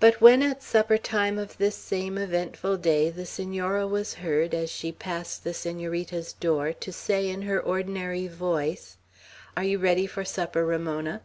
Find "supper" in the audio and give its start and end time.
0.62-0.96, 10.24-10.64